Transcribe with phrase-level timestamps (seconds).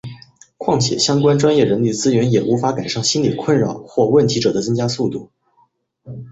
[0.57, 5.29] 况且相关专业人力资源也无法赶上心理困扰或问题者的增加速度。